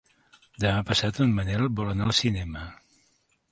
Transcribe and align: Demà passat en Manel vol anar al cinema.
Demà 0.63 0.79
passat 0.87 1.19
en 1.27 1.35
Manel 1.41 1.69
vol 1.81 1.93
anar 1.93 2.09
al 2.09 2.17
cinema. 2.23 2.67